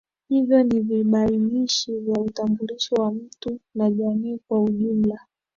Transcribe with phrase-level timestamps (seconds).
[0.29, 5.19] Hivyo ni vibainishi vya utambulisho wa mtu na jamii kwa ujumla